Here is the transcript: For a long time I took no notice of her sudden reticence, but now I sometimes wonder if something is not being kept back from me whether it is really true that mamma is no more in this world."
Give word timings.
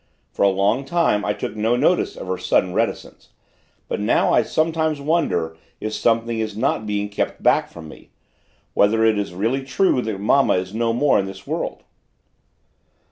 For 0.31 0.41
a 0.41 0.49
long 0.49 0.83
time 0.83 1.23
I 1.23 1.33
took 1.33 1.55
no 1.55 1.75
notice 1.75 2.15
of 2.15 2.25
her 2.25 2.39
sudden 2.39 2.73
reticence, 2.73 3.29
but 3.87 3.99
now 3.99 4.33
I 4.33 4.41
sometimes 4.41 4.99
wonder 4.99 5.55
if 5.79 5.93
something 5.93 6.39
is 6.39 6.57
not 6.57 6.87
being 6.87 7.07
kept 7.07 7.43
back 7.43 7.69
from 7.69 7.87
me 7.87 8.09
whether 8.73 9.05
it 9.05 9.19
is 9.19 9.35
really 9.35 9.63
true 9.63 10.01
that 10.01 10.19
mamma 10.19 10.53
is 10.53 10.73
no 10.73 10.91
more 10.91 11.19
in 11.19 11.27
this 11.27 11.45
world." 11.45 11.83